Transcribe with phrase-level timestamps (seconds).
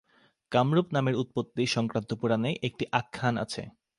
[0.51, 3.61] কামরূপ নামের উৎপত্তি সংক্রান্ত পুরাণে একটি আখ্যান আছে।